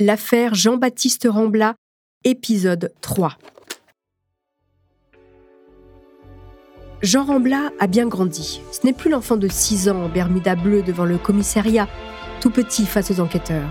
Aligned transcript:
L'affaire 0.00 0.54
Jean-Baptiste 0.54 1.28
Rambla, 1.30 1.76
épisode 2.24 2.92
3. 3.00 3.38
Jean 7.00 7.24
Rambla 7.24 7.70
a 7.78 7.86
bien 7.86 8.08
grandi. 8.08 8.60
Ce 8.72 8.84
n'est 8.84 8.92
plus 8.92 9.08
l'enfant 9.08 9.36
de 9.36 9.46
6 9.46 9.88
ans 9.88 10.02
en 10.02 10.08
Bermuda 10.08 10.56
bleue 10.56 10.82
devant 10.82 11.04
le 11.04 11.16
commissariat, 11.16 11.86
tout 12.40 12.50
petit 12.50 12.86
face 12.86 13.12
aux 13.12 13.20
enquêteurs. 13.20 13.70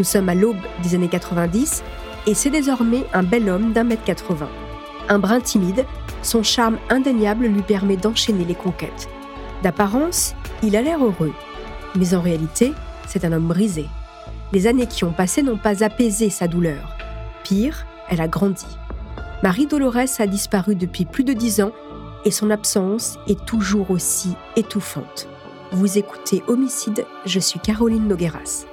Nous 0.00 0.04
sommes 0.04 0.28
à 0.28 0.34
l'aube 0.34 0.56
des 0.82 0.96
années 0.96 1.06
90 1.06 1.84
et 2.26 2.34
c'est 2.34 2.50
désormais 2.50 3.04
un 3.12 3.22
bel 3.22 3.48
homme 3.48 3.72
d'un 3.72 3.84
mètre 3.84 4.02
80. 4.02 4.48
Un 5.10 5.18
brin 5.20 5.38
timide, 5.38 5.86
son 6.24 6.42
charme 6.42 6.78
indéniable 6.90 7.46
lui 7.46 7.62
permet 7.62 7.96
d'enchaîner 7.96 8.44
les 8.44 8.56
conquêtes. 8.56 9.08
D'apparence, 9.62 10.34
il 10.64 10.74
a 10.74 10.82
l'air 10.82 11.04
heureux, 11.04 11.32
mais 11.94 12.14
en 12.14 12.20
réalité, 12.20 12.72
c'est 13.06 13.24
un 13.24 13.30
homme 13.30 13.46
brisé. 13.46 13.86
Les 14.52 14.66
années 14.66 14.86
qui 14.86 15.04
ont 15.04 15.14
passé 15.14 15.42
n'ont 15.42 15.56
pas 15.56 15.82
apaisé 15.82 16.28
sa 16.28 16.46
douleur. 16.46 16.94
Pire, 17.42 17.86
elle 18.10 18.20
a 18.20 18.28
grandi. 18.28 18.66
Marie 19.42 19.66
Dolores 19.66 20.20
a 20.20 20.26
disparu 20.26 20.74
depuis 20.74 21.06
plus 21.06 21.24
de 21.24 21.32
dix 21.32 21.62
ans 21.62 21.72
et 22.26 22.30
son 22.30 22.50
absence 22.50 23.18
est 23.26 23.44
toujours 23.46 23.90
aussi 23.90 24.34
étouffante. 24.56 25.26
Vous 25.72 25.96
écoutez 25.96 26.42
Homicide, 26.48 27.06
je 27.24 27.40
suis 27.40 27.60
Caroline 27.60 28.06
Nogueras. 28.06 28.66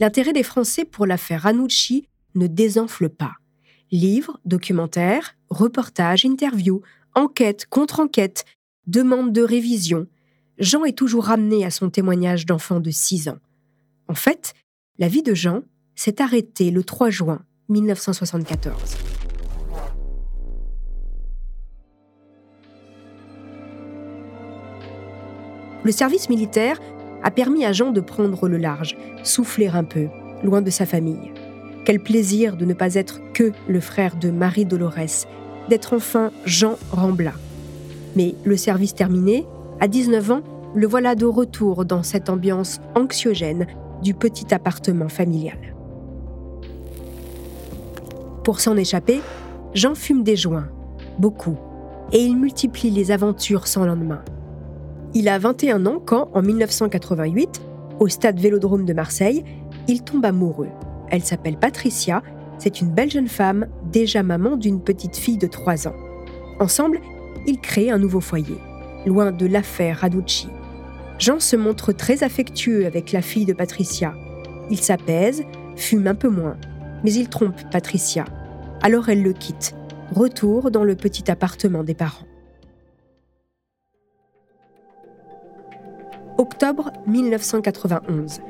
L'intérêt 0.00 0.32
des 0.32 0.42
Français 0.42 0.86
pour 0.86 1.06
l'affaire 1.06 1.42
Ranucci 1.42 2.08
ne 2.34 2.46
désenfle 2.46 3.10
pas. 3.10 3.34
Livres, 3.90 4.40
documentaires, 4.46 5.36
reportages, 5.50 6.24
interviews, 6.24 6.80
enquêtes, 7.14 7.66
contre-enquêtes, 7.66 8.46
demande 8.86 9.32
de 9.32 9.42
révision, 9.42 10.06
Jean 10.58 10.84
est 10.84 10.96
toujours 10.96 11.24
ramené 11.24 11.64
à 11.64 11.70
son 11.70 11.90
témoignage 11.90 12.46
d'enfant 12.46 12.80
de 12.80 12.90
6 12.90 13.28
ans. 13.28 13.38
En 14.08 14.14
fait, 14.14 14.54
la 14.98 15.08
vie 15.08 15.22
de 15.22 15.34
Jean 15.34 15.62
s'est 15.94 16.20
arrêtée 16.20 16.70
le 16.70 16.84
3 16.84 17.10
juin 17.10 17.42
1974. 17.68 18.96
Le 25.84 25.90
service 25.90 26.28
militaire 26.28 26.78
a 27.24 27.30
permis 27.30 27.64
à 27.64 27.72
Jean 27.72 27.90
de 27.90 28.00
prendre 28.00 28.48
le 28.48 28.56
large, 28.56 28.96
souffler 29.24 29.66
un 29.68 29.84
peu, 29.84 30.08
loin 30.44 30.62
de 30.62 30.70
sa 30.70 30.86
famille. 30.86 31.32
Quel 31.84 32.00
plaisir 32.00 32.56
de 32.56 32.64
ne 32.64 32.74
pas 32.74 32.94
être 32.94 33.20
que 33.32 33.52
le 33.66 33.80
frère 33.80 34.16
de 34.16 34.30
Marie 34.30 34.64
Dolores, 34.64 35.26
d'être 35.68 35.96
enfin 35.96 36.30
Jean 36.44 36.78
Rambla, 36.92 37.32
mais 38.16 38.34
le 38.44 38.56
service 38.56 38.94
terminé, 38.94 39.46
à 39.80 39.88
19 39.88 40.30
ans, 40.30 40.40
le 40.74 40.86
voilà 40.86 41.14
de 41.14 41.26
retour 41.26 41.84
dans 41.84 42.02
cette 42.02 42.30
ambiance 42.30 42.80
anxiogène 42.94 43.66
du 44.02 44.14
petit 44.14 44.52
appartement 44.54 45.08
familial. 45.08 45.58
Pour 48.44 48.60
s'en 48.60 48.76
échapper, 48.76 49.20
Jean 49.74 49.94
fume 49.94 50.24
des 50.24 50.36
joints, 50.36 50.68
beaucoup, 51.18 51.56
et 52.12 52.18
il 52.18 52.36
multiplie 52.36 52.90
les 52.90 53.10
aventures 53.10 53.66
sans 53.66 53.86
lendemain. 53.86 54.22
Il 55.14 55.28
a 55.28 55.38
21 55.38 55.86
ans 55.86 56.00
quand, 56.04 56.30
en 56.34 56.42
1988, 56.42 57.60
au 58.00 58.08
stade 58.08 58.40
Vélodrome 58.40 58.84
de 58.84 58.92
Marseille, 58.92 59.44
il 59.88 60.02
tombe 60.02 60.24
amoureux. 60.24 60.68
Elle 61.10 61.22
s'appelle 61.22 61.56
Patricia, 61.56 62.22
c'est 62.58 62.80
une 62.80 62.90
belle 62.90 63.10
jeune 63.10 63.28
femme, 63.28 63.66
déjà 63.92 64.22
maman 64.22 64.56
d'une 64.56 64.80
petite 64.80 65.16
fille 65.16 65.38
de 65.38 65.46
3 65.46 65.88
ans. 65.88 65.94
Ensemble, 66.58 67.00
il 67.46 67.60
crée 67.60 67.90
un 67.90 67.98
nouveau 67.98 68.20
foyer, 68.20 68.58
loin 69.06 69.32
de 69.32 69.46
l'affaire 69.46 69.98
Raducci. 69.98 70.48
Jean 71.18 71.40
se 71.40 71.56
montre 71.56 71.92
très 71.92 72.24
affectueux 72.24 72.86
avec 72.86 73.12
la 73.12 73.22
fille 73.22 73.44
de 73.44 73.52
Patricia. 73.52 74.14
Il 74.70 74.78
s'apaise, 74.78 75.44
fume 75.76 76.06
un 76.06 76.14
peu 76.14 76.28
moins, 76.28 76.56
mais 77.04 77.12
il 77.12 77.28
trompe 77.28 77.60
Patricia. 77.70 78.24
Alors 78.80 79.08
elle 79.08 79.22
le 79.22 79.32
quitte. 79.32 79.74
Retour 80.14 80.70
dans 80.70 80.84
le 80.84 80.94
petit 80.94 81.30
appartement 81.30 81.84
des 81.84 81.94
parents. 81.94 82.26
Octobre 86.38 86.90
1991. 87.06 88.40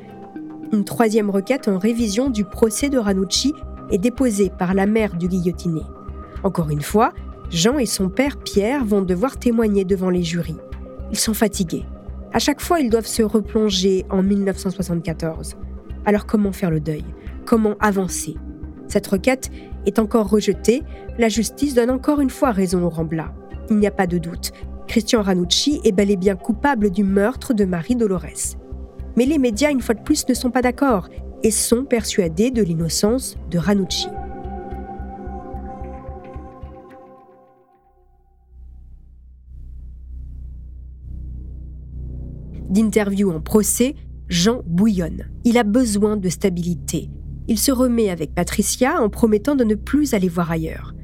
Une 0.71 0.83
troisième 0.83 1.29
requête 1.29 1.67
en 1.67 1.77
révision 1.77 2.29
du 2.29 2.43
procès 2.43 2.89
de 2.89 2.97
Ranucci 2.97 3.53
est 3.91 3.99
déposée 3.99 4.49
par 4.49 4.73
la 4.73 4.87
mère 4.87 5.15
du 5.15 5.27
guillotiné. 5.27 5.81
Encore 6.43 6.71
une 6.71 6.81
fois, 6.81 7.13
Jean 7.53 7.77
et 7.77 7.85
son 7.85 8.09
père 8.09 8.37
Pierre 8.37 8.83
vont 8.83 9.03
devoir 9.03 9.37
témoigner 9.37 9.85
devant 9.85 10.09
les 10.09 10.23
jurys. 10.23 10.57
Ils 11.11 11.19
sont 11.19 11.35
fatigués. 11.35 11.85
À 12.33 12.39
chaque 12.39 12.59
fois, 12.59 12.79
ils 12.79 12.89
doivent 12.89 13.05
se 13.05 13.21
replonger 13.21 14.05
en 14.09 14.23
1974. 14.23 15.55
Alors 16.03 16.25
comment 16.25 16.51
faire 16.51 16.71
le 16.71 16.79
deuil? 16.79 17.05
Comment 17.45 17.75
avancer? 17.79 18.37
Cette 18.87 19.05
requête 19.05 19.51
est 19.85 19.99
encore 19.99 20.29
rejetée. 20.29 20.81
La 21.19 21.29
justice 21.29 21.75
donne 21.75 21.91
encore 21.91 22.21
une 22.21 22.31
fois 22.31 22.49
raison 22.49 22.83
au 22.83 22.89
Rambla. 22.89 23.31
Il 23.69 23.77
n'y 23.77 23.85
a 23.85 23.91
pas 23.91 24.07
de 24.07 24.17
doute. 24.17 24.51
Christian 24.87 25.21
Ranucci 25.21 25.79
est 25.83 25.91
bel 25.91 26.09
et 26.09 26.17
bien 26.17 26.35
coupable 26.35 26.89
du 26.89 27.03
meurtre 27.03 27.53
de 27.53 27.65
Marie 27.65 27.95
Dolores. 27.95 28.57
Mais 29.15 29.25
les 29.25 29.37
médias, 29.37 29.69
une 29.69 29.81
fois 29.81 29.93
de 29.93 30.01
plus, 30.01 30.27
ne 30.27 30.33
sont 30.33 30.49
pas 30.49 30.63
d'accord 30.63 31.07
et 31.43 31.51
sont 31.51 31.85
persuadés 31.85 32.49
de 32.49 32.63
l'innocence 32.63 33.37
de 33.51 33.59
Ranucci. 33.59 34.07
D'interview 42.73 43.31
en 43.31 43.39
procès, 43.39 43.95
Jean 44.29 44.63
bouillonne. 44.65 45.25
Il 45.45 45.57
a 45.59 45.63
besoin 45.63 46.17
de 46.17 46.27
stabilité. 46.27 47.09
Il 47.47 47.59
se 47.59 47.71
remet 47.71 48.09
avec 48.09 48.33
Patricia 48.33 48.99
en 49.01 49.09
promettant 49.09 49.55
de 49.55 49.63
ne 49.63 49.75
plus 49.75 50.13
aller 50.13 50.27
voir 50.27 50.49
ailleurs. 50.49 50.95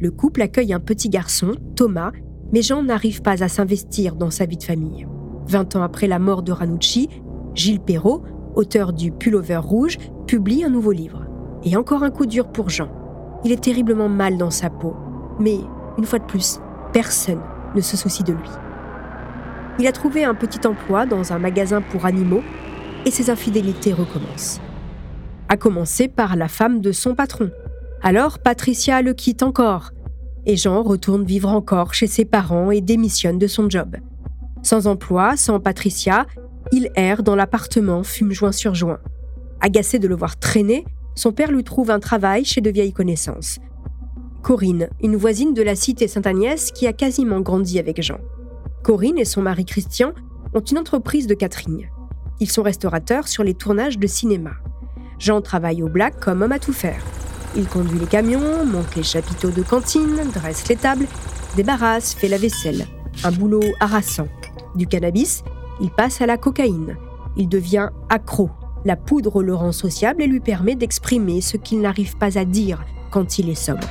Le 0.00 0.10
couple 0.10 0.40
accueille 0.40 0.72
un 0.72 0.80
petit 0.80 1.10
garçon, 1.10 1.52
Thomas, 1.76 2.12
mais 2.52 2.62
Jean 2.62 2.82
n'arrive 2.82 3.20
pas 3.20 3.42
à 3.42 3.48
s'investir 3.48 4.16
dans 4.16 4.30
sa 4.30 4.46
vie 4.46 4.56
de 4.56 4.62
famille. 4.62 5.06
Vingt 5.46 5.76
ans 5.76 5.82
après 5.82 6.06
la 6.06 6.18
mort 6.18 6.42
de 6.42 6.52
Ranucci, 6.52 7.08
Gilles 7.54 7.80
Perrault, 7.80 8.22
auteur 8.54 8.94
du 8.94 9.12
Pullover 9.12 9.58
rouge, 9.58 9.98
publie 10.26 10.64
un 10.64 10.70
nouveau 10.70 10.92
livre. 10.92 11.26
Et 11.62 11.76
encore 11.76 12.04
un 12.04 12.10
coup 12.10 12.26
dur 12.26 12.50
pour 12.50 12.70
Jean. 12.70 12.88
Il 13.44 13.52
est 13.52 13.62
terriblement 13.62 14.08
mal 14.08 14.38
dans 14.38 14.50
sa 14.50 14.70
peau. 14.70 14.94
Mais, 15.40 15.58
une 15.98 16.04
fois 16.04 16.20
de 16.20 16.24
plus, 16.24 16.58
personne 16.92 17.42
ne 17.74 17.80
se 17.82 17.96
soucie 17.98 18.24
de 18.24 18.32
lui 18.32 18.48
il 19.78 19.86
a 19.86 19.92
trouvé 19.92 20.24
un 20.24 20.34
petit 20.34 20.66
emploi 20.66 21.06
dans 21.06 21.32
un 21.32 21.38
magasin 21.38 21.80
pour 21.80 22.04
animaux 22.04 22.42
et 23.04 23.10
ses 23.10 23.30
infidélités 23.30 23.92
recommencent. 23.92 24.60
À 25.48 25.56
commencer 25.56 26.08
par 26.08 26.36
la 26.36 26.48
femme 26.48 26.80
de 26.80 26.92
son 26.92 27.14
patron. 27.14 27.50
Alors 28.02 28.38
Patricia 28.38 29.02
le 29.02 29.14
quitte 29.14 29.42
encore 29.42 29.92
et 30.46 30.56
Jean 30.56 30.82
retourne 30.82 31.24
vivre 31.24 31.50
encore 31.50 31.94
chez 31.94 32.06
ses 32.06 32.24
parents 32.24 32.70
et 32.70 32.80
démissionne 32.80 33.38
de 33.38 33.46
son 33.46 33.68
job. 33.68 33.96
Sans 34.62 34.86
emploi, 34.86 35.36
sans 35.36 35.60
Patricia, 35.60 36.26
il 36.72 36.90
erre 36.96 37.22
dans 37.22 37.36
l'appartement, 37.36 38.02
fume 38.02 38.32
joint 38.32 38.52
sur 38.52 38.74
joint. 38.74 38.98
Agacé 39.60 39.98
de 39.98 40.08
le 40.08 40.16
voir 40.16 40.38
traîner, 40.38 40.84
son 41.14 41.32
père 41.32 41.50
lui 41.50 41.64
trouve 41.64 41.90
un 41.90 42.00
travail 42.00 42.44
chez 42.44 42.60
de 42.60 42.70
vieilles 42.70 42.92
connaissances. 42.92 43.58
Corinne, 44.42 44.88
une 45.02 45.16
voisine 45.16 45.52
de 45.52 45.62
la 45.62 45.74
cité 45.74 46.08
Sainte-Agnès 46.08 46.70
qui 46.72 46.86
a 46.86 46.92
quasiment 46.92 47.40
grandi 47.40 47.78
avec 47.78 48.02
Jean. 48.02 48.18
Corinne 48.88 49.18
et 49.18 49.26
son 49.26 49.42
mari 49.42 49.66
Christian 49.66 50.12
ont 50.54 50.60
une 50.60 50.78
entreprise 50.78 51.26
de 51.26 51.34
catering. 51.34 51.90
Ils 52.40 52.50
sont 52.50 52.62
restaurateurs 52.62 53.28
sur 53.28 53.44
les 53.44 53.52
tournages 53.52 53.98
de 53.98 54.06
cinéma. 54.06 54.52
Jean 55.18 55.42
travaille 55.42 55.82
au 55.82 55.90
black 55.90 56.18
comme 56.18 56.40
homme 56.40 56.52
à 56.52 56.58
tout 56.58 56.72
faire. 56.72 57.04
Il 57.54 57.68
conduit 57.68 57.98
les 57.98 58.06
camions, 58.06 58.64
monte 58.64 58.96
les 58.96 59.02
chapiteaux 59.02 59.50
de 59.50 59.60
cantine, 59.60 60.16
dresse 60.32 60.66
les 60.68 60.76
tables, 60.76 61.06
débarrasse, 61.54 62.14
fait 62.14 62.28
la 62.28 62.38
vaisselle. 62.38 62.86
Un 63.24 63.30
boulot 63.30 63.60
harassant. 63.78 64.28
Du 64.74 64.86
cannabis, 64.86 65.44
il 65.82 65.90
passe 65.90 66.22
à 66.22 66.26
la 66.26 66.38
cocaïne. 66.38 66.96
Il 67.36 67.50
devient 67.50 67.90
accro. 68.08 68.48
La 68.86 68.96
poudre 68.96 69.42
le 69.42 69.54
rend 69.54 69.72
sociable 69.72 70.22
et 70.22 70.26
lui 70.26 70.40
permet 70.40 70.76
d'exprimer 70.76 71.42
ce 71.42 71.58
qu'il 71.58 71.82
n'arrive 71.82 72.16
pas 72.16 72.38
à 72.38 72.46
dire 72.46 72.82
quand 73.10 73.38
il 73.38 73.50
est 73.50 73.54
sobre. 73.54 73.86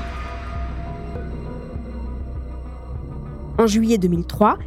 En 3.59 3.67
juillet 3.67 3.99
2003, 3.99 4.57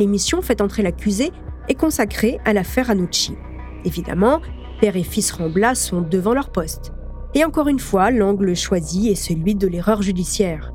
l'émission 0.00 0.42
fait 0.42 0.60
entrer 0.60 0.82
l'accusé 0.82 1.30
est 1.68 1.74
consacrée 1.74 2.40
à 2.44 2.52
l'affaire 2.52 2.88
Ranucci. 2.88 3.36
Évidemment, 3.84 4.40
père 4.80 4.96
et 4.96 5.04
fils 5.04 5.30
Rambla 5.30 5.74
sont 5.74 6.00
devant 6.00 6.34
leur 6.34 6.50
poste. 6.50 6.92
Et 7.34 7.44
encore 7.44 7.68
une 7.68 7.78
fois, 7.78 8.10
l'angle 8.10 8.56
choisi 8.56 9.08
est 9.08 9.14
celui 9.14 9.54
de 9.54 9.68
l'erreur 9.68 10.02
judiciaire. 10.02 10.72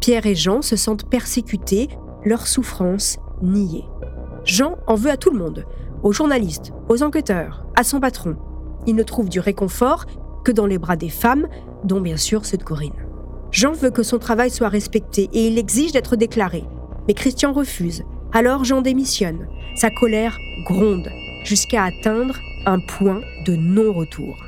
Pierre 0.00 0.26
et 0.26 0.34
Jean 0.34 0.60
se 0.60 0.76
sentent 0.76 1.08
persécutés, 1.08 1.88
leur 2.24 2.46
souffrance 2.46 3.18
niée. 3.42 3.84
Jean 4.44 4.76
en 4.86 4.96
veut 4.96 5.10
à 5.10 5.16
tout 5.16 5.30
le 5.30 5.38
monde, 5.38 5.64
aux 6.02 6.12
journalistes, 6.12 6.72
aux 6.90 7.02
enquêteurs, 7.02 7.64
à 7.76 7.84
son 7.84 8.00
patron. 8.00 8.36
Il 8.86 8.96
ne 8.96 9.02
trouve 9.02 9.30
du 9.30 9.40
réconfort 9.40 10.04
que 10.44 10.52
dans 10.52 10.66
les 10.66 10.76
bras 10.78 10.96
des 10.96 11.08
femmes, 11.08 11.48
dont 11.84 12.02
bien 12.02 12.18
sûr 12.18 12.44
ceux 12.44 12.58
de 12.58 12.64
Corinne. 12.64 12.92
Jean 13.50 13.72
veut 13.72 13.90
que 13.90 14.02
son 14.02 14.18
travail 14.18 14.50
soit 14.50 14.68
respecté 14.68 15.30
et 15.32 15.46
il 15.46 15.58
exige 15.58 15.92
d'être 15.92 16.16
déclaré. 16.16 16.64
Mais 17.06 17.14
Christian 17.14 17.52
refuse. 17.52 18.04
Alors 18.36 18.64
Jean 18.64 18.82
démissionne. 18.82 19.46
Sa 19.76 19.90
colère 19.90 20.40
gronde 20.64 21.08
jusqu'à 21.44 21.84
atteindre 21.84 22.40
un 22.66 22.80
point 22.80 23.20
de 23.46 23.54
non-retour. 23.54 24.44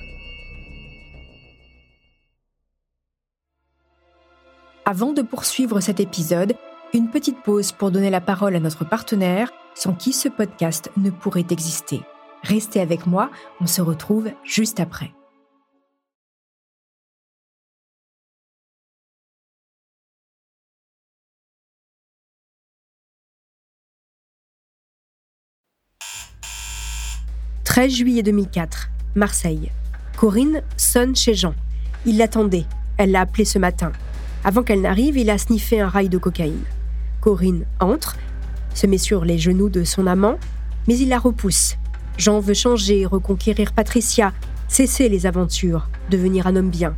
Avant 4.84 5.12
de 5.12 5.22
poursuivre 5.22 5.78
cet 5.78 6.00
épisode, 6.00 6.56
une 6.94 7.10
petite 7.10 7.40
pause 7.44 7.70
pour 7.70 7.92
donner 7.92 8.10
la 8.10 8.20
parole 8.20 8.56
à 8.56 8.60
notre 8.60 8.84
partenaire, 8.84 9.52
sans 9.76 9.92
qui 9.92 10.12
ce 10.12 10.28
podcast 10.28 10.90
ne 10.96 11.10
pourrait 11.10 11.46
exister. 11.50 12.00
Restez 12.42 12.80
avec 12.80 13.06
moi, 13.06 13.30
on 13.60 13.66
se 13.68 13.82
retrouve 13.82 14.32
juste 14.42 14.80
après. 14.80 15.12
«13 27.76 27.92
juillet 27.92 28.22
2004, 28.22 28.88
Marseille. 29.16 29.70
Corinne 30.16 30.62
sonne 30.78 31.14
chez 31.14 31.34
Jean. 31.34 31.52
Il 32.06 32.16
l'attendait. 32.16 32.64
Elle 32.96 33.10
l'a 33.10 33.20
appelé 33.20 33.44
ce 33.44 33.58
matin. 33.58 33.92
Avant 34.44 34.62
qu'elle 34.62 34.80
n'arrive, 34.80 35.18
il 35.18 35.28
a 35.28 35.36
sniffé 35.36 35.78
un 35.78 35.88
rail 35.88 36.08
de 36.08 36.16
cocaïne. 36.16 36.64
Corinne 37.20 37.66
entre, 37.78 38.16
se 38.72 38.86
met 38.86 38.96
sur 38.96 39.26
les 39.26 39.36
genoux 39.36 39.68
de 39.68 39.84
son 39.84 40.06
amant, 40.06 40.38
mais 40.88 40.96
il 40.96 41.10
la 41.10 41.18
repousse. 41.18 41.76
Jean 42.16 42.40
veut 42.40 42.54
changer, 42.54 43.04
reconquérir 43.04 43.74
Patricia, 43.74 44.32
cesser 44.68 45.10
les 45.10 45.26
aventures, 45.26 45.90
devenir 46.08 46.46
un 46.46 46.56
homme 46.56 46.70
bien. 46.70 46.94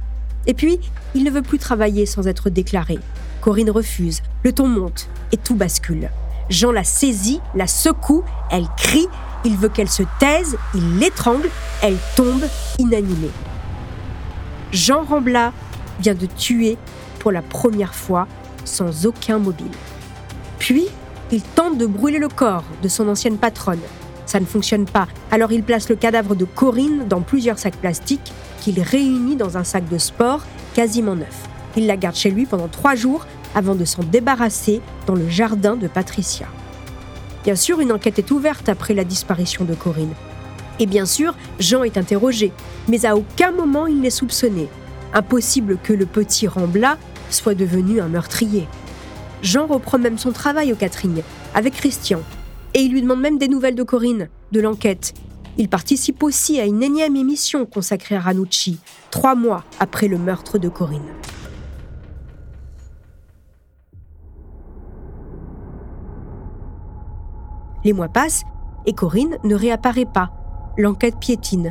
Et 0.46 0.54
puis, 0.54 0.78
il 1.16 1.24
ne 1.24 1.30
veut 1.32 1.42
plus 1.42 1.58
travailler 1.58 2.06
sans 2.06 2.28
être 2.28 2.50
déclaré. 2.50 3.00
Corinne 3.40 3.70
refuse, 3.70 4.22
le 4.44 4.52
ton 4.52 4.68
monte 4.68 5.08
et 5.32 5.38
tout 5.38 5.56
bascule. 5.56 6.08
Jean 6.50 6.72
la 6.72 6.84
saisit, 6.84 7.40
la 7.54 7.66
secoue, 7.66 8.24
elle 8.50 8.66
crie, 8.76 9.06
il 9.44 9.56
veut 9.56 9.68
qu'elle 9.68 9.88
se 9.88 10.02
taise, 10.18 10.56
il 10.74 10.98
l'étrangle, 10.98 11.50
elle 11.82 11.96
tombe 12.16 12.44
inanimée. 12.78 13.30
Jean 14.72 15.02
Rambla 15.02 15.52
vient 16.00 16.14
de 16.14 16.26
tuer 16.26 16.76
pour 17.18 17.32
la 17.32 17.42
première 17.42 17.94
fois 17.94 18.26
sans 18.64 19.06
aucun 19.06 19.38
mobile. 19.38 19.70
Puis, 20.58 20.86
il 21.30 21.42
tente 21.42 21.78
de 21.78 21.86
brûler 21.86 22.18
le 22.18 22.28
corps 22.28 22.64
de 22.82 22.88
son 22.88 23.08
ancienne 23.08 23.36
patronne. 23.36 23.80
Ça 24.24 24.40
ne 24.40 24.46
fonctionne 24.46 24.84
pas, 24.84 25.08
alors 25.30 25.52
il 25.52 25.62
place 25.62 25.88
le 25.88 25.96
cadavre 25.96 26.34
de 26.34 26.44
Corinne 26.44 27.06
dans 27.08 27.20
plusieurs 27.20 27.58
sacs 27.58 27.76
plastiques 27.76 28.32
qu'il 28.60 28.80
réunit 28.80 29.36
dans 29.36 29.56
un 29.56 29.64
sac 29.64 29.88
de 29.88 29.98
sport 29.98 30.42
quasiment 30.74 31.14
neuf. 31.14 31.48
Il 31.76 31.86
la 31.86 31.96
garde 31.96 32.16
chez 32.16 32.30
lui 32.30 32.44
pendant 32.44 32.68
trois 32.68 32.94
jours 32.94 33.26
avant 33.58 33.74
de 33.74 33.84
s'en 33.84 34.04
débarrasser 34.04 34.80
dans 35.06 35.16
le 35.16 35.28
jardin 35.28 35.74
de 35.74 35.88
Patricia. 35.88 36.46
Bien 37.42 37.56
sûr, 37.56 37.80
une 37.80 37.90
enquête 37.90 38.20
est 38.20 38.30
ouverte 38.30 38.68
après 38.68 38.94
la 38.94 39.02
disparition 39.02 39.64
de 39.64 39.74
Corinne. 39.74 40.14
Et 40.78 40.86
bien 40.86 41.06
sûr, 41.06 41.34
Jean 41.58 41.82
est 41.82 41.98
interrogé, 41.98 42.52
mais 42.86 43.04
à 43.04 43.16
aucun 43.16 43.50
moment 43.50 43.88
il 43.88 44.00
n'est 44.00 44.10
soupçonné. 44.10 44.68
Impossible 45.12 45.76
que 45.82 45.92
le 45.92 46.06
petit 46.06 46.46
Rambla 46.46 46.98
soit 47.30 47.56
devenu 47.56 48.00
un 48.00 48.06
meurtrier. 48.06 48.68
Jean 49.42 49.66
reprend 49.66 49.98
même 49.98 50.18
son 50.18 50.30
travail 50.30 50.72
au 50.72 50.76
Catherine, 50.76 51.22
avec 51.52 51.74
Christian, 51.74 52.20
et 52.74 52.82
il 52.82 52.92
lui 52.92 53.02
demande 53.02 53.20
même 53.20 53.38
des 53.38 53.48
nouvelles 53.48 53.74
de 53.74 53.82
Corinne, 53.82 54.28
de 54.52 54.60
l'enquête. 54.60 55.14
Il 55.56 55.68
participe 55.68 56.22
aussi 56.22 56.60
à 56.60 56.64
une 56.64 56.84
énième 56.84 57.16
émission 57.16 57.66
consacrée 57.66 58.14
à 58.14 58.20
Ranucci, 58.20 58.78
trois 59.10 59.34
mois 59.34 59.64
après 59.80 60.06
le 60.06 60.16
meurtre 60.16 60.58
de 60.58 60.68
Corinne. 60.68 61.02
Les 67.88 67.94
mois 67.94 68.08
passent 68.08 68.42
et 68.84 68.92
Corinne 68.92 69.38
ne 69.44 69.54
réapparaît 69.54 70.04
pas. 70.04 70.30
L'enquête 70.76 71.18
piétine. 71.18 71.70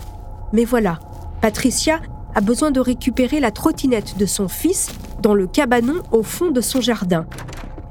Mais 0.52 0.66
voilà, 0.66 0.98
Patricia 1.42 2.00
a 2.34 2.42
besoin 2.42 2.72
de 2.72 2.80
récupérer 2.80 3.40
la 3.40 3.52
trottinette 3.52 4.18
de 4.18 4.26
son 4.26 4.48
fils 4.48 4.90
dans 5.22 5.36
le 5.36 5.46
cabanon 5.46 6.02
au 6.12 6.24
fond 6.24 6.50
de 6.50 6.60
son 6.60 6.82
jardin. 6.82 7.28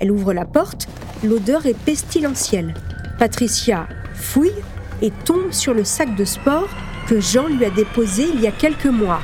Elle 0.01 0.11
ouvre 0.11 0.33
la 0.33 0.45
porte, 0.45 0.89
l'odeur 1.23 1.67
est 1.67 1.79
pestilentielle. 1.79 2.75
Patricia 3.17 3.87
fouille 4.13 4.61
et 5.03 5.13
tombe 5.13 5.53
sur 5.53 5.73
le 5.73 5.85
sac 5.85 6.17
de 6.17 6.25
sport 6.25 6.67
que 7.07 7.21
Jean 7.21 7.47
lui 7.47 7.65
a 7.65 7.71
déposé 7.71 8.25
il 8.35 8.41
y 8.41 8.49
a 8.49 8.53
quelques 8.53 8.87
mois. 8.87 9.21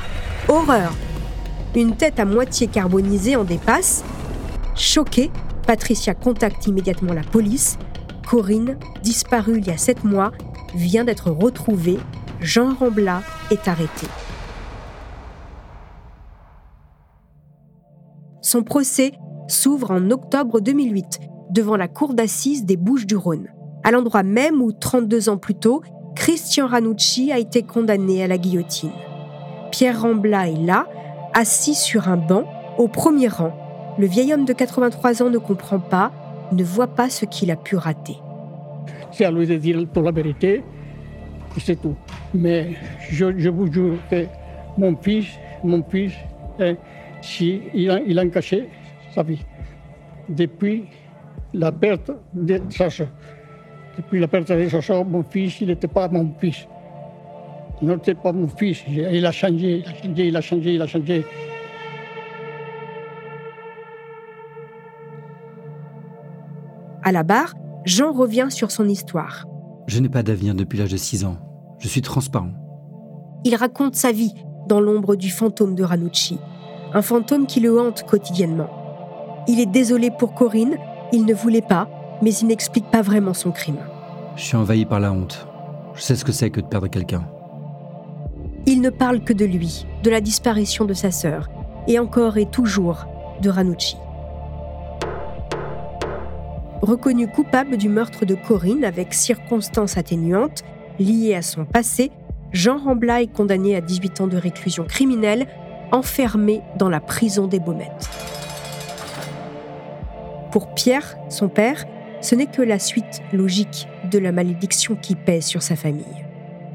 Horreur 0.47 0.93
Une 1.75 1.97
tête 1.97 2.21
à 2.21 2.25
moitié 2.25 2.67
carbonisée 2.67 3.35
en 3.35 3.43
dépasse. 3.43 4.05
Choquée, 4.77 5.29
Patricia 5.67 6.13
contacte 6.13 6.67
immédiatement 6.67 7.11
la 7.11 7.23
police. 7.23 7.77
Corinne, 8.27 8.77
disparue 9.03 9.59
il 9.59 9.67
y 9.67 9.71
a 9.71 9.77
sept 9.77 10.03
mois, 10.03 10.31
vient 10.75 11.03
d'être 11.03 11.31
retrouvée. 11.31 11.99
Jean 12.41 12.73
Rambla 12.73 13.21
est 13.51 13.67
arrêté. 13.67 14.07
Son 18.41 18.63
procès 18.63 19.13
s'ouvre 19.47 19.91
en 19.91 20.11
octobre 20.11 20.59
2008 20.59 21.19
devant 21.51 21.77
la 21.77 21.87
cour 21.87 22.13
d'assises 22.13 22.65
des 22.65 22.77
Bouches-du-Rhône, 22.77 23.47
à 23.83 23.91
l'endroit 23.91 24.23
même 24.23 24.61
où 24.61 24.71
32 24.71 25.29
ans 25.29 25.37
plus 25.37 25.55
tôt, 25.55 25.81
Christian 26.15 26.67
Ranucci 26.67 27.31
a 27.31 27.39
été 27.39 27.63
condamné 27.63 28.23
à 28.23 28.27
la 28.27 28.37
guillotine. 28.37 28.91
Pierre 29.71 30.01
Rambla 30.01 30.49
est 30.49 30.65
là, 30.65 30.87
assis 31.33 31.75
sur 31.75 32.07
un 32.07 32.17
banc, 32.17 32.43
au 32.77 32.87
premier 32.87 33.27
rang. 33.27 33.53
Le 33.97 34.07
vieil 34.07 34.33
homme 34.33 34.45
de 34.45 34.53
83 34.53 35.23
ans 35.23 35.29
ne 35.29 35.37
comprend 35.37 35.79
pas, 35.79 36.11
ne 36.53 36.63
voit 36.63 36.87
pas 36.87 37.09
ce 37.09 37.25
qu'il 37.25 37.51
a 37.51 37.55
pu 37.55 37.75
rater. 37.75 38.17
C'est 39.11 39.25
à 39.25 39.31
lui 39.31 39.45
de 39.45 39.55
dire 39.55 39.85
pour 39.93 40.03
la 40.03 40.11
vérité, 40.11 40.63
c'est 41.59 41.79
tout. 41.81 41.95
Mais 42.33 42.73
je, 43.11 43.49
vous 43.49 43.71
jure 43.71 43.97
que 44.09 44.25
mon 44.77 44.95
fils, 44.97 45.27
mon 45.63 45.83
fils, 45.83 46.13
hein, 46.59 46.75
si 47.21 47.61
il 47.73 48.19
a, 48.19 48.25
caché 48.27 48.67
sa 49.13 49.23
vie. 49.23 49.39
Depuis 50.29 50.85
la 51.53 51.71
perte 51.71 52.11
de 52.33 52.59
Sacha, 52.69 53.05
depuis 53.97 54.19
la 54.19 54.27
perte 54.27 54.51
de 54.51 54.67
Sacha, 54.69 55.03
mon 55.03 55.23
fils, 55.23 55.61
il 55.61 55.67
n'était 55.67 55.87
pas 55.87 56.07
mon 56.07 56.33
fils. 56.39 56.67
Il 57.81 57.87
n'était 57.89 58.15
pas 58.15 58.31
mon 58.31 58.47
fils. 58.47 58.83
Il 58.87 59.25
a 59.25 59.31
changé, 59.31 59.83
il 59.83 59.85
a 59.85 59.93
changé, 59.93 60.27
il 60.27 60.37
a 60.37 60.41
changé, 60.41 60.73
il 60.73 60.81
a 60.81 60.87
changé. 60.87 61.25
À 67.03 67.11
la 67.11 67.23
barre, 67.23 67.53
Jean 67.85 68.11
revient 68.11 68.47
sur 68.49 68.71
son 68.71 68.87
histoire. 68.87 69.45
Je 69.87 69.99
n'ai 69.99 70.09
pas 70.09 70.23
d'avenir 70.23 70.55
depuis 70.55 70.77
l'âge 70.79 70.91
de 70.91 70.97
6 70.97 71.25
ans. 71.25 71.37
Je 71.79 71.87
suis 71.87 72.01
transparent. 72.01 72.51
Il 73.43 73.55
raconte 73.55 73.95
sa 73.95 74.11
vie 74.11 74.33
dans 74.67 74.79
l'ombre 74.79 75.15
du 75.15 75.29
fantôme 75.29 75.75
de 75.75 75.83
Ranucci 75.83 76.39
un 76.93 77.01
fantôme 77.01 77.47
qui 77.47 77.59
le 77.59 77.79
hante 77.79 78.03
quotidiennement. 78.03 78.69
Il 79.47 79.59
est 79.59 79.65
désolé 79.65 80.11
pour 80.11 80.35
Corinne, 80.35 80.77
il 81.11 81.25
ne 81.25 81.33
voulait 81.33 81.61
pas, 81.61 81.89
mais 82.21 82.33
il 82.33 82.47
n'explique 82.47 82.89
pas 82.89 83.01
vraiment 83.01 83.33
son 83.33 83.51
crime. 83.51 83.79
Je 84.35 84.43
suis 84.43 84.55
envahi 84.55 84.85
par 84.85 84.99
la 84.99 85.11
honte. 85.11 85.47
Je 85.95 86.01
sais 86.01 86.15
ce 86.15 86.23
que 86.23 86.31
c'est 86.31 86.49
que 86.49 86.61
de 86.61 86.67
perdre 86.67 86.87
quelqu'un. 86.87 87.27
Il 88.65 88.81
ne 88.81 88.89
parle 88.89 89.23
que 89.23 89.33
de 89.33 89.45
lui, 89.45 89.85
de 90.03 90.09
la 90.09 90.21
disparition 90.21 90.85
de 90.85 90.93
sa 90.93 91.11
sœur, 91.11 91.49
et 91.87 91.99
encore 91.99 92.37
et 92.37 92.45
toujours 92.45 93.05
de 93.41 93.49
Ranucci. 93.49 93.97
Reconnu 96.83 97.29
coupable 97.29 97.77
du 97.77 97.87
meurtre 97.87 98.25
de 98.25 98.35
Corinne 98.35 98.83
avec 98.83 99.13
circonstances 99.13 99.95
atténuantes 99.95 100.65
liées 100.99 101.33
à 101.33 101.41
son 101.41 101.63
passé, 101.63 102.11
Jean 102.51 102.77
Rambla 102.77 103.21
est 103.21 103.31
condamné 103.31 103.77
à 103.77 103.79
18 103.79 104.19
ans 104.19 104.27
de 104.27 104.35
réclusion 104.35 104.83
criminelle 104.83 105.47
enfermé 105.93 106.59
dans 106.77 106.89
la 106.89 106.99
prison 106.99 107.47
des 107.47 107.61
Baumettes. 107.61 108.09
Pour 110.51 110.73
Pierre, 110.73 111.15
son 111.29 111.47
père, 111.47 111.85
ce 112.19 112.35
n'est 112.35 112.47
que 112.47 112.61
la 112.61 112.79
suite 112.79 113.21
logique 113.31 113.87
de 114.11 114.19
la 114.19 114.33
malédiction 114.33 114.97
qui 114.97 115.15
pèse 115.15 115.45
sur 115.45 115.61
sa 115.61 115.77
famille. 115.77 116.25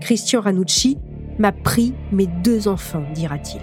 Christian 0.01 0.41
Ranucci 0.41 0.97
m'a 1.39 1.53
pris 1.53 1.93
mes 2.13 2.29
deux 2.29 2.67
enfants, 2.67 3.05
dira-t-il. 3.13 3.61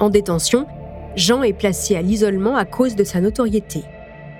En 0.00 0.08
détention, 0.08 0.66
Jean 1.16 1.42
est 1.42 1.52
placé 1.52 1.94
à 1.94 2.02
l'isolement 2.02 2.56
à 2.56 2.64
cause 2.64 2.96
de 2.96 3.04
sa 3.04 3.20
notoriété. 3.20 3.82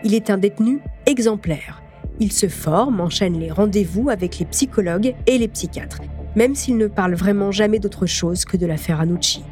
Il 0.04 0.14
est 0.14 0.30
un 0.30 0.38
détenu 0.38 0.80
exemplaire. 1.06 1.82
Il 2.18 2.32
se 2.32 2.48
forme, 2.48 3.00
enchaîne 3.00 3.38
les 3.38 3.50
rendez-vous 3.50 4.08
avec 4.08 4.38
les 4.38 4.46
psychologues 4.46 5.14
et 5.26 5.38
les 5.38 5.48
psychiatres, 5.48 6.00
même 6.34 6.54
s'il 6.54 6.78
ne 6.78 6.86
parle 6.86 7.14
vraiment 7.14 7.50
jamais 7.50 7.78
d'autre 7.78 8.06
chose 8.06 8.44
que 8.44 8.56
de 8.56 8.66
l'affaire 8.66 9.00
Anucci. 9.00 9.44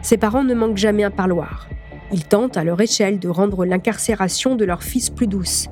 Ses 0.00 0.16
parents 0.16 0.44
ne 0.44 0.54
manquent 0.54 0.78
jamais 0.78 1.04
un 1.04 1.10
parloir. 1.10 1.68
Ils 2.10 2.24
tentent 2.24 2.56
à 2.56 2.64
leur 2.64 2.80
échelle 2.80 3.18
de 3.18 3.28
rendre 3.28 3.64
l'incarcération 3.64 4.56
de 4.56 4.64
leur 4.64 4.82
fils 4.82 5.10
plus 5.10 5.26
douce. 5.26 5.68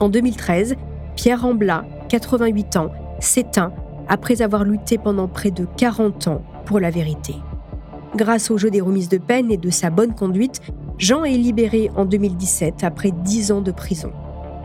En 0.00 0.08
2013, 0.08 0.74
Pierre 1.14 1.42
Rambla, 1.42 1.84
88 2.08 2.76
ans, 2.76 2.90
s'éteint 3.20 3.72
après 4.08 4.42
avoir 4.42 4.64
lutté 4.64 4.98
pendant 4.98 5.28
près 5.28 5.50
de 5.50 5.66
40 5.76 6.28
ans 6.28 6.42
pour 6.66 6.80
la 6.80 6.90
vérité. 6.90 7.34
Grâce 8.16 8.50
au 8.50 8.58
jeu 8.58 8.70
des 8.70 8.80
remises 8.80 9.08
de 9.08 9.18
peine 9.18 9.52
et 9.52 9.56
de 9.56 9.70
sa 9.70 9.88
bonne 9.88 10.14
conduite, 10.14 10.60
Jean 10.98 11.24
est 11.24 11.36
libéré 11.36 11.90
en 11.94 12.04
2017 12.04 12.82
après 12.82 13.12
10 13.12 13.52
ans 13.52 13.60
de 13.60 13.70
prison. 13.70 14.12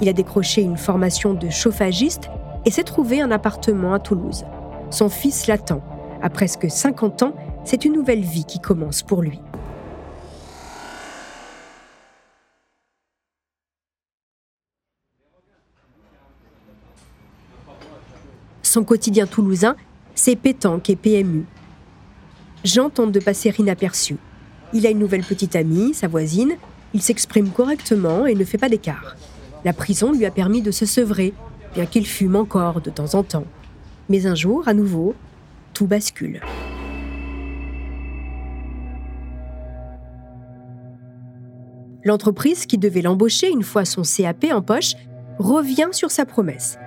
Il 0.01 0.09
a 0.09 0.13
décroché 0.13 0.61
une 0.61 0.77
formation 0.77 1.35
de 1.35 1.49
chauffagiste 1.49 2.29
et 2.65 2.71
s'est 2.71 2.83
trouvé 2.83 3.21
un 3.21 3.29
appartement 3.29 3.93
à 3.93 3.99
Toulouse. 3.99 4.45
Son 4.89 5.09
fils 5.09 5.45
l'attend. 5.45 5.83
À 6.23 6.29
presque 6.31 6.69
50 6.69 7.21
ans, 7.21 7.35
c'est 7.63 7.85
une 7.85 7.93
nouvelle 7.93 8.21
vie 8.21 8.45
qui 8.45 8.59
commence 8.59 9.03
pour 9.03 9.21
lui. 9.21 9.39
Son 18.63 18.83
quotidien 18.83 19.27
toulousain, 19.27 19.75
c'est 20.15 20.35
pétanque 20.35 20.89
et 20.89 20.95
PMU. 20.95 21.45
Jean 22.65 22.89
tente 22.89 23.11
de 23.11 23.19
passer 23.19 23.53
inaperçu. 23.59 24.17
Il 24.73 24.87
a 24.87 24.89
une 24.89 24.97
nouvelle 24.97 25.23
petite 25.23 25.55
amie, 25.55 25.93
sa 25.93 26.07
voisine, 26.07 26.55
il 26.95 27.01
s'exprime 27.01 27.51
correctement 27.51 28.25
et 28.25 28.33
ne 28.33 28.43
fait 28.43 28.57
pas 28.57 28.69
d'écart. 28.69 29.15
La 29.63 29.71
prison 29.71 30.11
lui 30.11 30.25
a 30.25 30.31
permis 30.31 30.63
de 30.63 30.71
se 30.71 30.87
sevrer, 30.87 31.35
bien 31.75 31.85
qu'il 31.85 32.07
fume 32.07 32.35
encore 32.35 32.81
de 32.81 32.89
temps 32.89 33.13
en 33.13 33.21
temps. 33.21 33.45
Mais 34.09 34.25
un 34.25 34.33
jour, 34.33 34.67
à 34.67 34.73
nouveau, 34.73 35.13
tout 35.75 35.85
bascule. 35.85 36.41
L'entreprise 42.03 42.65
qui 42.65 42.79
devait 42.79 43.01
l'embaucher 43.01 43.49
une 43.49 43.63
fois 43.63 43.85
son 43.85 44.01
CAP 44.01 44.45
en 44.51 44.63
poche 44.63 44.95
revient 45.37 45.89
sur 45.91 46.09
sa 46.09 46.25
promesse. 46.25 46.79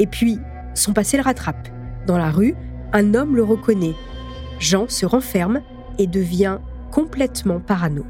Et 0.00 0.08
puis, 0.08 0.38
son 0.74 0.92
passé 0.92 1.16
le 1.16 1.22
rattrape. 1.22 1.68
Dans 2.08 2.18
la 2.18 2.32
rue, 2.32 2.56
un 2.92 3.14
homme 3.14 3.36
le 3.36 3.44
reconnaît. 3.44 3.94
Jean 4.60 4.86
se 4.88 5.06
renferme 5.06 5.62
et 5.98 6.06
devient 6.06 6.58
complètement 6.92 7.58
parano. 7.58 8.04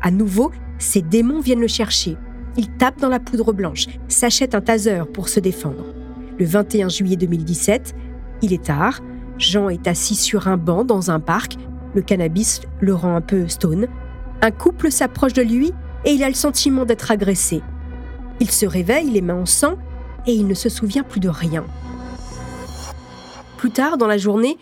À 0.00 0.10
nouveau, 0.10 0.50
ses 0.78 1.02
démons 1.02 1.40
viennent 1.40 1.60
le 1.60 1.66
chercher. 1.66 2.16
Il 2.56 2.70
tape 2.70 3.00
dans 3.00 3.08
la 3.08 3.20
poudre 3.20 3.52
blanche, 3.52 3.86
s'achète 4.08 4.54
un 4.54 4.60
taser 4.60 5.02
pour 5.12 5.28
se 5.28 5.40
défendre. 5.40 5.84
Le 6.38 6.46
21 6.46 6.88
juillet 6.88 7.16
2017, 7.16 7.94
il 8.42 8.52
est 8.52 8.64
tard, 8.64 9.00
Jean 9.36 9.68
est 9.68 9.86
assis 9.86 10.14
sur 10.14 10.48
un 10.48 10.56
banc 10.56 10.84
dans 10.84 11.10
un 11.10 11.20
parc, 11.20 11.56
le 11.94 12.02
cannabis 12.02 12.62
le 12.80 12.94
rend 12.94 13.16
un 13.16 13.20
peu 13.20 13.48
stone. 13.48 13.88
Un 14.42 14.50
couple 14.50 14.90
s'approche 14.90 15.32
de 15.32 15.42
lui 15.42 15.72
et 16.04 16.12
il 16.12 16.22
a 16.22 16.28
le 16.28 16.34
sentiment 16.34 16.84
d'être 16.84 17.10
agressé. 17.10 17.62
Il 18.38 18.50
se 18.50 18.64
réveille, 18.64 19.10
les 19.10 19.20
mains 19.20 19.42
en 19.42 19.46
sang, 19.46 19.76
et 20.26 20.32
il 20.32 20.46
ne 20.46 20.54
se 20.54 20.68
souvient 20.68 21.02
plus 21.02 21.20
de 21.20 21.28
rien. 21.28 21.64
Plus 23.56 23.70
tard 23.70 23.98
dans 23.98 24.06
la 24.06 24.16
journée, 24.16 24.56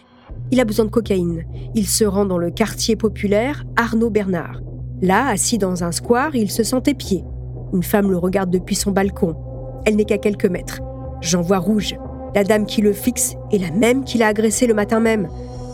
il 0.50 0.60
a 0.60 0.64
besoin 0.64 0.86
de 0.86 0.90
cocaïne. 0.90 1.44
Il 1.74 1.86
se 1.86 2.04
rend 2.04 2.24
dans 2.24 2.38
le 2.38 2.50
quartier 2.50 2.96
populaire 2.96 3.64
Arnaud 3.76 4.10
Bernard. 4.10 4.60
Là, 5.02 5.28
assis 5.28 5.58
dans 5.58 5.84
un 5.84 5.92
square, 5.92 6.34
il 6.34 6.50
se 6.50 6.62
sent 6.62 6.82
épié. 6.86 7.24
Une 7.72 7.82
femme 7.82 8.10
le 8.10 8.16
regarde 8.16 8.50
depuis 8.50 8.74
son 8.74 8.90
balcon. 8.90 9.36
Elle 9.84 9.96
n'est 9.96 10.04
qu'à 10.04 10.18
quelques 10.18 10.46
mètres. 10.46 10.80
J'en 11.20 11.42
vois 11.42 11.58
rouge. 11.58 11.96
La 12.34 12.44
dame 12.44 12.66
qui 12.66 12.82
le 12.82 12.92
fixe 12.92 13.36
est 13.52 13.58
la 13.58 13.70
même 13.70 14.04
qui 14.04 14.18
l'a 14.18 14.28
agressé 14.28 14.66
le 14.66 14.74
matin 14.74 15.00
même. 15.00 15.28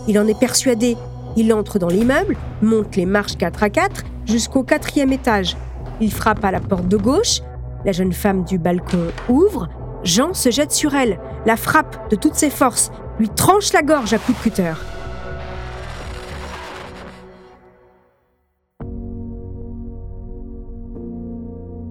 Il 0.09 0.19
en 0.19 0.27
est 0.27 0.39
persuadé. 0.39 0.97
Il 1.37 1.53
entre 1.53 1.79
dans 1.79 1.89
l'immeuble, 1.89 2.37
monte 2.63 2.97
les 2.97 3.07
marches 3.07 3.37
4 3.37 3.63
à 3.63 3.71
4 3.71 4.05
jusqu'au 4.27 4.63
quatrième 4.63 5.13
étage. 5.13 5.57
Il 6.01 6.13
frappe 6.13 6.45
à 6.45 6.51
la 6.51 6.61
porte 6.61 6.89
de 6.89 6.97
gauche. 6.97 7.41
La 7.85 7.93
jeune 7.93 8.13
femme 8.13 8.45
du 8.45 8.59
balcon 8.59 9.07
ouvre. 9.29 9.69
Jean 10.05 10.35
se 10.35 10.51
jette 10.51 10.73
sur 10.73 10.95
elle, 10.95 11.19
la 11.47 11.57
frappe 11.57 12.11
de 12.11 12.17
toutes 12.17 12.35
ses 12.35 12.51
forces 12.51 12.91
lui 13.19 13.29
tranche 13.29 13.73
la 13.73 13.83
gorge 13.83 14.13
à 14.13 14.19
coups 14.19 14.39
de 14.39 14.43
cutter. 14.43 14.73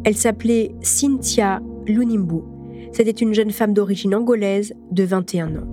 Elle 0.06 0.16
s'appelait 0.16 0.76
Cynthia 0.82 1.62
Lunimbu. 1.88 2.42
C'était 2.92 3.12
une 3.12 3.34
jeune 3.34 3.52
femme 3.52 3.74
d'origine 3.74 4.14
angolaise 4.14 4.74
de 4.92 5.04
21 5.04 5.56
ans. 5.56 5.68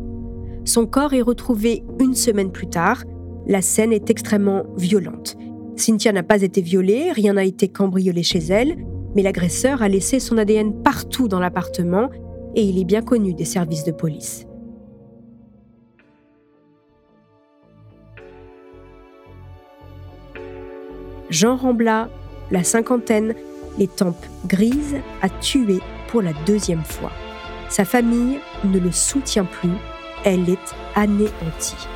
Son 0.65 0.87
corps 0.87 1.15
est 1.15 1.21
retrouvé 1.21 1.83
une 1.99 2.15
semaine 2.15 2.53
plus 2.53 2.69
tard. 2.69 3.03
La 3.47 3.61
scène 3.61 3.93
est 3.93 4.09
extrêmement 4.09 4.65
violente. 4.77 5.37
Cynthia 5.77 6.13
n'a 6.13 6.23
pas 6.23 6.43
été 6.43 6.61
violée, 6.61 7.11
rien 7.11 7.33
n'a 7.33 7.45
été 7.45 7.69
cambriolé 7.69 8.23
chez 8.23 8.39
elle, 8.39 8.77
mais 9.17 9.23
l'agresseur 9.23 9.83
a 9.83 9.89
laissé 9.89 10.21
son 10.21 10.39
ADN 10.39 10.83
partout 10.83 11.27
dans 11.27 11.41
l'appartement 11.41 12.09
et 12.55 12.63
il 12.63 12.79
est 12.79 12.85
bien 12.85 13.03
connu 13.03 13.35
des 13.35 13.45
services 13.45 13.85
de 13.85 13.93
police. 13.93 14.47
Jean 21.31 21.57
Rambla, 21.57 22.09
la 22.51 22.65
cinquantaine, 22.65 23.35
les 23.79 23.87
tempes 23.87 24.27
grises, 24.47 24.97
a 25.23 25.29
tué 25.29 25.79
pour 26.09 26.23
la 26.23 26.33
deuxième 26.45 26.83
fois. 26.83 27.13
Sa 27.69 27.85
famille 27.85 28.41
ne 28.65 28.81
le 28.81 28.91
soutient 28.91 29.45
plus, 29.45 29.71
elle 30.25 30.51
est 30.51 30.75
anéantie. 30.97 31.87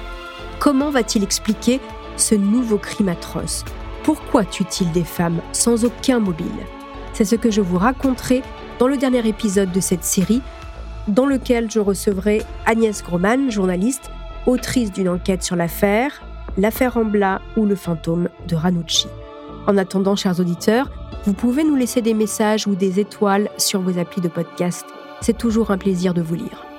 Comment 0.61 0.91
va-t-il 0.91 1.25
expliquer 1.25 1.81
ce 2.17 2.37
nouveau 2.37 2.79
crime 2.79 3.09
atroce? 3.09 3.65
Pourquoi 4.05 4.45
tue-t-il 4.45 4.93
des 4.93 5.03
femmes 5.03 5.41
sans 5.51 5.85
aucun 5.85 6.21
mobile? 6.21 6.47
C'est 7.13 7.25
ce 7.25 7.35
que 7.35 7.51
je 7.51 7.61
vous 7.61 7.79
raconterai 7.79 8.43
dans 8.79 8.87
le 8.87 8.97
dernier 8.97 9.27
épisode 9.27 9.73
de 9.73 9.81
cette 9.81 10.05
série, 10.05 10.43
dans 11.09 11.27
lequel 11.27 11.69
je 11.71 11.81
recevrai 11.81 12.43
Agnès 12.67 13.03
Groman, 13.03 13.51
journaliste, 13.51 14.11
autrice 14.47 14.93
d'une 14.93 15.09
enquête 15.09 15.43
sur 15.43 15.57
l'affaire, 15.57 16.23
l'affaire 16.57 16.95
Rambla 16.95 17.41
ou 17.57 17.67
le 17.67 17.75
fantôme 17.75 18.29
de 18.47 18.55
Ranucci. 18.55 19.09
En 19.67 19.77
attendant, 19.77 20.17
chers 20.17 20.41
auditeurs, 20.41 20.91
vous 21.25 21.33
pouvez 21.33 21.65
nous 21.65 21.77
laisser 21.77 22.03
des 22.03 22.15
messages 22.15 22.67
ou 22.67 22.75
des 22.75 23.01
étoiles 23.01 23.49
sur 23.57 23.81
vos 23.81 23.99
applis 23.99 24.21
de 24.21 24.29
podcast. 24.29 24.85
C'est 25.21 25.39
toujours 25.39 25.71
un 25.71 25.79
plaisir 25.79 26.13
de 26.13 26.21
vous 26.21 26.35
lire. 26.35 26.74